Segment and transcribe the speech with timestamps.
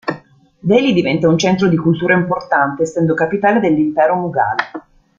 [0.63, 4.55] Delhi diventa un centro di cultura importante essendo capitale dell'Impero Mughal.